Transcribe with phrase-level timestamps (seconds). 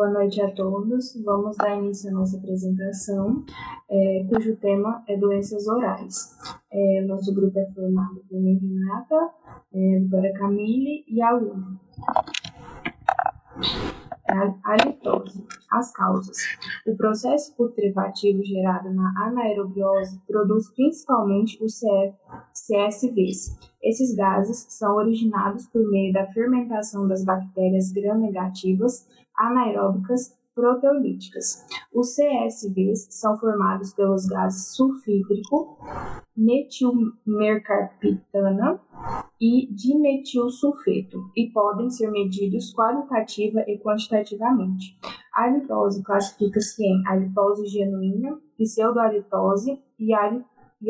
[0.00, 1.14] Boa noite a todos.
[1.22, 3.44] Vamos dar início à nossa apresentação,
[3.90, 6.34] é, cujo tema é doenças orais.
[6.72, 9.30] É, nosso grupo é formado por mim, Renata,
[9.74, 11.78] é, Vitória Camille e a Luna.
[14.64, 15.44] A litose.
[15.70, 16.36] As causas.
[16.86, 22.14] O processo putrefativo gerado na anaerobiose produz principalmente os CF,
[22.54, 23.54] CSVs.
[23.82, 29.06] Esses gases são originados por meio da fermentação das bactérias gram-negativas
[29.40, 31.66] anaeróbicas proteolíticas.
[31.92, 35.76] Os CSVs são formados pelos gases sulfídrico,
[36.36, 38.78] metilmercaptana
[39.40, 44.98] e dimetilsulfeto e podem ser medidos qualitativa e quantitativamente.
[45.34, 50.12] A halitose classifica-se em halitose genuína, pseudohalitose e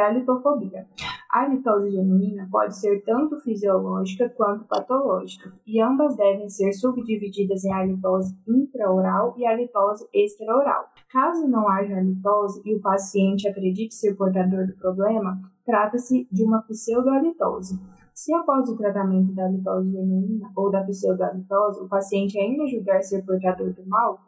[0.00, 0.86] halitofobia.
[1.30, 7.72] A litose genuína pode ser tanto fisiológica quanto patológica, e ambas devem ser subdivididas em
[7.72, 10.86] halitose intraoral e halitose extraoral.
[11.12, 16.62] Caso não haja halitose e o paciente acredite ser portador do problema, trata-se de uma
[16.62, 17.78] pseudohalitose.
[18.14, 23.22] Se após o tratamento da litose genuína ou da pseudohalitose o paciente ainda julgar ser
[23.26, 24.18] portador do mal,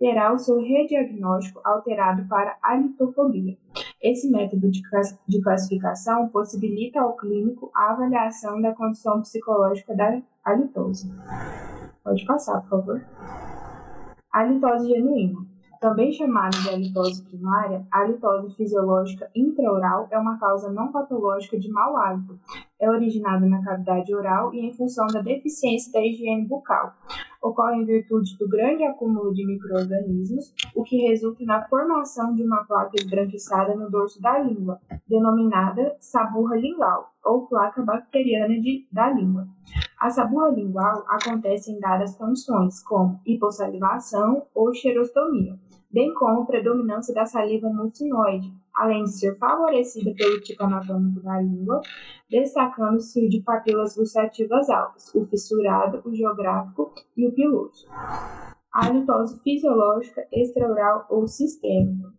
[0.00, 3.56] terá o seu rediagnóstico alterado para halitofobia.
[4.02, 11.12] Esse método de classificação possibilita ao clínico a avaliação da condição psicológica da halitose.
[12.02, 13.04] Pode passar, por favor.
[14.32, 15.38] Halitose genuína.
[15.80, 21.70] Também chamada de halitose primária, a halitose fisiológica intraoral é uma causa não patológica de
[21.70, 22.38] mau hálito.
[22.78, 26.94] É originada na cavidade oral e em função da deficiência da higiene bucal.
[27.42, 32.64] Ocorre em virtude do grande acúmulo de microorganismos, o que resulta na formação de uma
[32.64, 34.78] placa esbranquiçada no dorso da língua,
[35.08, 39.46] denominada saburra lingual, ou placa bacteriana de, da língua.
[39.98, 45.58] A saburra lingual acontece em dadas condições, como hipossalivação ou xerostomia
[45.92, 51.80] bem como predominância da saliva mucinoide, além de ser favorecida pelo tipo anatômico da língua,
[52.30, 57.88] destacando-se o de papilas gustativas altas, o fissurado, o geográfico e o piloso.
[58.72, 62.12] A halitose fisiológica extraoral ou sistêmica.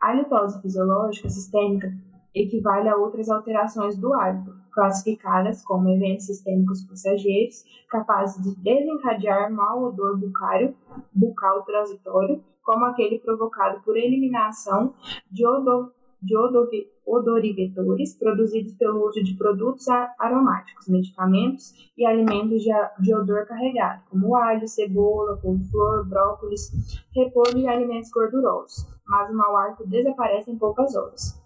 [0.00, 1.90] A halitose fisiológica sistêmica
[2.34, 9.84] equivale a outras alterações do hálito, classificadas como eventos sistêmicos passageiros, capazes de desencadear mau
[9.84, 10.76] odor bucário,
[11.12, 14.92] bucal transitório como aquele provocado por eliminação
[15.30, 16.68] de, odor, de odor,
[17.06, 19.88] odorivetores produzidos pelo uso de produtos
[20.18, 22.70] aromáticos, medicamentos e alimentos de,
[23.00, 26.70] de odor carregado, como alho, cebola, couve-flor, brócolis,
[27.16, 31.42] repolho e alimentos gordurosos, mas o mau hálito desaparece em poucas horas.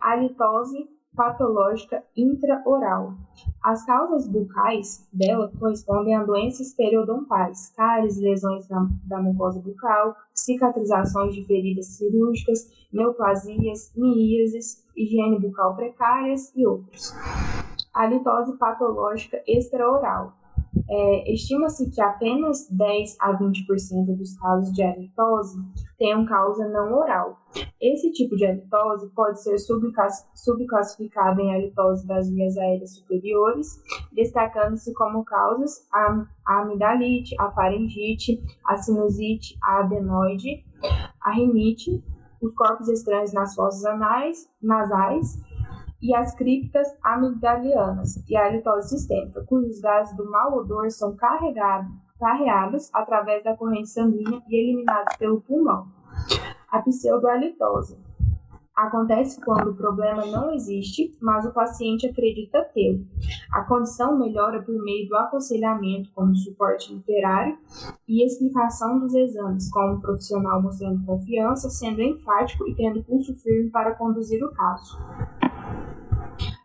[0.00, 3.14] A litose patológica intraoral.
[3.62, 11.34] As causas bucais dela correspondem a doenças periodontais, cáries, lesões da, da mucosa bucal, cicatrizações
[11.34, 17.12] de feridas cirúrgicas, neoplasias, miíases, higiene bucal precárias e outros.
[17.92, 20.32] A litose patológica extraoral,
[20.92, 25.56] é, Estima-se que apenas 10 a 20% dos casos de halitose
[25.96, 27.38] tenham causa não oral.
[27.80, 33.80] Esse tipo de halitose pode ser subclassificado em halitose das vias aéreas superiores,
[34.12, 40.64] destacando-se como causas a, a amidalite, a faringite, a sinusite, a adenoide,
[41.22, 42.02] a rinite,
[42.42, 45.38] os corpos estranhos nas fossas anais, nasais
[46.02, 51.90] e as criptas amigdalianas e a halitose sistêmica, cujos gases do mau odor são carregados,
[52.18, 55.88] carreados através da corrente sanguínea e eliminados pelo pulmão.
[56.70, 57.98] A pseudohalitose
[58.74, 63.04] acontece quando o problema não existe, mas o paciente acredita tê-lo.
[63.52, 67.58] A condição melhora por meio do aconselhamento como suporte literário
[68.08, 73.70] e explicação dos exames, com um profissional mostrando confiança, sendo enfático e tendo pulso firme
[73.70, 74.96] para conduzir o caso.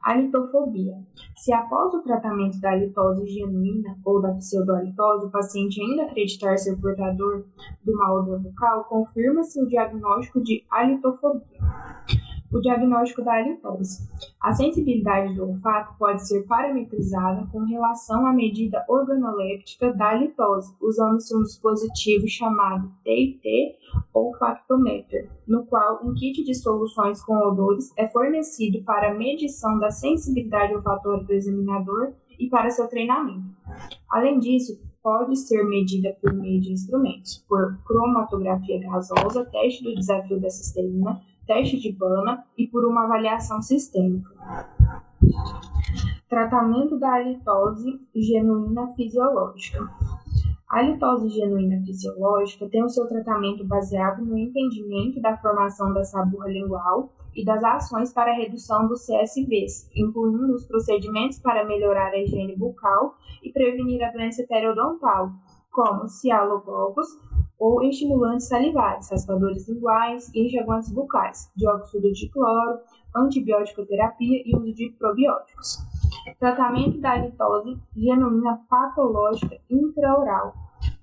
[0.05, 0.93] A litofobia.
[1.35, 6.79] Se após o tratamento da litose genuína ou da pseudohalitose o paciente ainda acreditar ser
[6.79, 7.43] portador
[7.83, 11.59] do mal odor bucal, confirma-se o diagnóstico de alitofobia
[12.55, 14.07] o diagnóstico da halitose.
[14.41, 21.35] A sensibilidade do olfato pode ser parametrizada com relação à medida organoléptica da halitose, usando-se
[21.35, 23.75] um dispositivo chamado TIT
[24.13, 30.73] olfactometer, no qual um kit de soluções com odores é fornecido para medição da sensibilidade
[30.73, 33.45] olfatória do examinador e para seu treinamento.
[34.09, 40.39] Além disso, pode ser medida por meio de instrumentos, por cromatografia gasosa, teste do desafio
[40.39, 44.29] da cisterna, teste de Bana e por uma avaliação sistêmica.
[46.27, 49.87] Tratamento da halitose genuína fisiológica.
[50.69, 56.49] A halitose genuína fisiológica tem o seu tratamento baseado no entendimento da formação da saburra
[56.49, 62.17] lingual e das ações para a redução dos CSVs, incluindo os procedimentos para melhorar a
[62.17, 65.31] higiene bucal e prevenir a doença periodontal,
[65.71, 67.07] como cialogogos,
[67.59, 72.79] ou estimulantes salivares, raspadores linguais e enxaguantes bucais, dióxido de cloro,
[73.15, 75.77] antibiótico terapia e uso de probióticos.
[76.39, 80.53] Tratamento da halitose genuína patológica intraoral.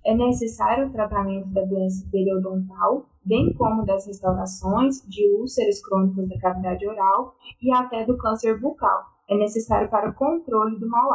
[0.04, 6.38] É necessário o tratamento da doença periodontal, bem como das restaurações de úlceras crônicas da
[6.38, 9.04] cavidade oral e até do câncer bucal.
[9.28, 11.12] É necessário para o controle do mau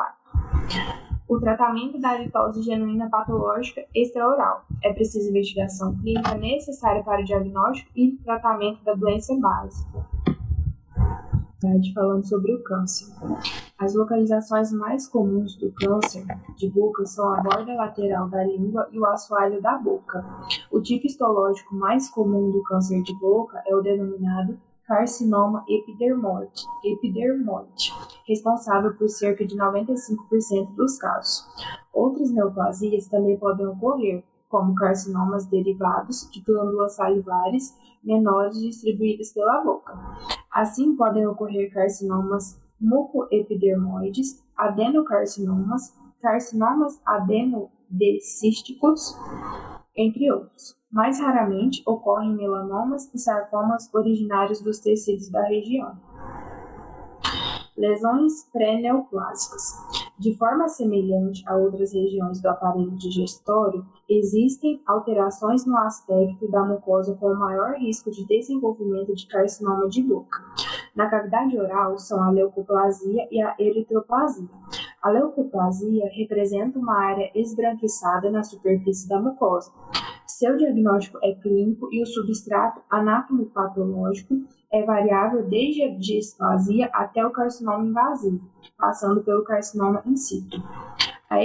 [1.28, 4.66] o tratamento da halitose genuína patológica extraoral.
[4.82, 10.06] É preciso investigação clínica necessária para o diagnóstico e tratamento da doença básica.
[11.60, 13.12] Tarde falando sobre o câncer.
[13.80, 16.24] As localizações mais comuns do câncer
[16.56, 20.24] de boca são a borda lateral da língua e o assoalho da boca.
[20.72, 26.64] O tipo histológico mais comum do câncer de boca é o denominado carcinoma epidermoide,
[28.26, 31.46] responsável por cerca de 95% dos casos.
[31.94, 39.94] Outras neoplasias também podem ocorrer, como carcinomas derivados de glândulas salivares menores distribuídas pela boca.
[40.50, 49.18] Assim, podem ocorrer carcinomas mucoepidermoides, adenocarcinomas, carcinomas adenodecísticos,
[49.94, 50.77] entre outros.
[50.90, 55.98] Mais raramente ocorrem melanomas e sarcomas originários dos tecidos da região.
[57.76, 60.08] Lesões pré-neoplásicas.
[60.18, 67.16] De forma semelhante a outras regiões do aparelho digestório, existem alterações no aspecto da mucosa
[67.16, 70.42] com maior risco de desenvolvimento de carcinoma de boca.
[70.96, 74.48] Na cavidade oral são a leucoplasia e a eritroplasia.
[75.04, 79.72] A leucoplasia representa uma área esbranquiçada na superfície da mucosa.
[80.38, 84.36] Seu diagnóstico é clínico e o substrato anatomopatológico
[84.72, 90.62] é variável desde a displasia até o carcinoma invasivo, passando pelo carcinoma in situ.
[91.28, 91.44] A,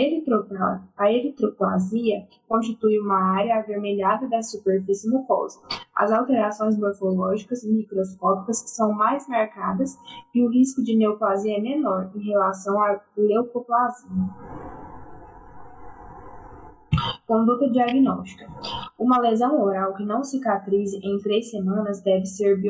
[1.10, 5.58] eritroplasia constitui uma área avermelhada da superfície mucosa.
[5.96, 9.96] As alterações morfológicas microscópicas são mais marcadas
[10.34, 14.10] e o risco de neoplasia é menor em relação à leucoplasia.
[17.26, 18.46] Conduta diagnóstica.
[18.98, 22.60] Uma lesão oral que não cicatrize em três semanas deve ser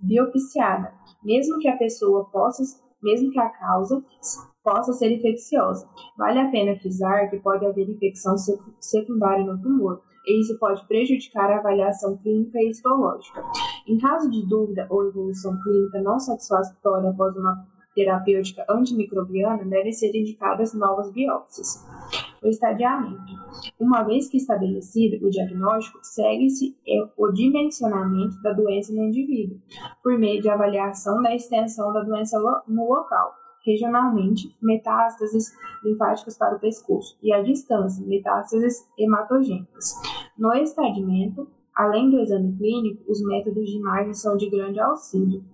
[0.00, 0.92] biopsiada,
[1.24, 2.62] mesmo que a pessoa possa,
[3.02, 4.02] mesmo que a causa
[4.62, 5.88] possa ser infecciosa.
[6.16, 8.36] Vale a pena frisar que pode haver infecção
[8.80, 13.42] secundária no tumor, e isso pode prejudicar a avaliação clínica e histológica.
[13.86, 20.14] Em caso de dúvida ou evolução clínica não satisfatória após uma terapêutica antimicrobiana, devem ser
[20.14, 21.82] indicadas novas biópsias.
[22.42, 23.32] O estadiamento.
[23.80, 26.76] Uma vez que estabelecido o diagnóstico, segue-se
[27.16, 29.60] o dimensionamento da doença no indivíduo,
[30.02, 33.34] por meio de avaliação da extensão da doença no local,
[33.66, 35.52] regionalmente, metástases
[35.84, 39.94] linfáticas para o pescoço, e à distância, metástases hematogênicas.
[40.38, 45.44] No estadiamento, além do exame clínico, os métodos de imagem são de grande auxílio.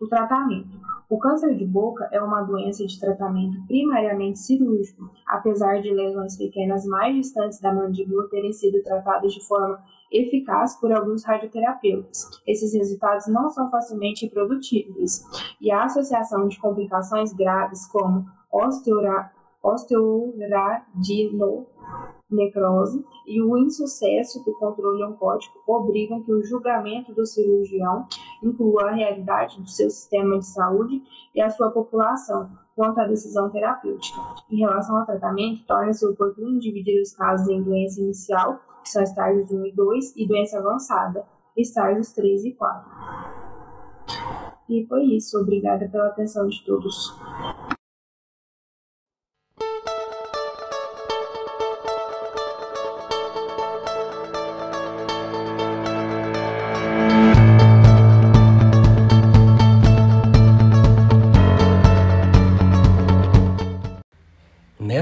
[0.00, 0.84] O tratamento.
[1.14, 6.84] O câncer de boca é uma doença de tratamento primariamente cirúrgico, apesar de lesões pequenas
[6.86, 9.80] mais distantes da mandíbula terem sido tratadas de forma
[10.10, 12.28] eficaz por alguns radioterapeutas.
[12.44, 15.22] Esses resultados não são facilmente reprodutíveis,
[15.60, 19.43] e a associação de complicações graves como osteoradino
[22.30, 28.06] necrose e o insucesso do controle oncótico obrigam que o julgamento do cirurgião
[28.42, 31.02] inclua a realidade do seu sistema de saúde
[31.34, 34.20] e a sua população quanto à decisão terapêutica.
[34.50, 39.50] Em relação ao tratamento, torna-se oportuno dividir os casos em doença inicial, que são estágios
[39.50, 41.24] 1 e 2, e doença avançada,
[41.56, 42.90] estágios 3 e 4.
[44.68, 45.38] E foi isso.
[45.38, 47.14] Obrigada pela atenção de todos.